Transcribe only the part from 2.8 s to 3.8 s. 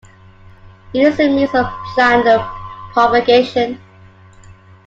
propagation.